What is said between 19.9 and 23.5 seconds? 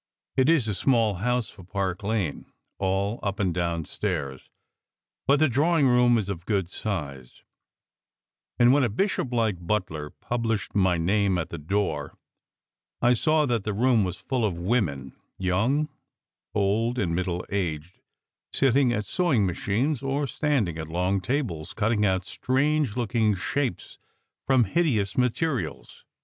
or stand ing at long tables cutting out strange looking